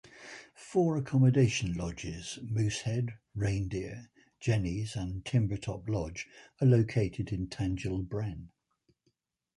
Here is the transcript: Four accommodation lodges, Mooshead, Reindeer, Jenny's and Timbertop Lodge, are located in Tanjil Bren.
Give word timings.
Four 0.55 0.97
accommodation 0.97 1.73
lodges, 1.73 2.39
Mooshead, 2.41 3.19
Reindeer, 3.35 4.09
Jenny's 4.39 4.95
and 4.95 5.23
Timbertop 5.23 5.87
Lodge, 5.87 6.27
are 6.59 6.65
located 6.65 7.31
in 7.31 7.45
Tanjil 7.49 8.07
Bren. 8.07 8.47